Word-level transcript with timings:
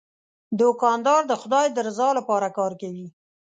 دوکاندار 0.59 1.21
د 1.27 1.33
خدای 1.41 1.65
د 1.71 1.77
رضا 1.87 2.09
لپاره 2.19 2.47
کار 2.57 2.71
کوي. 2.81 3.07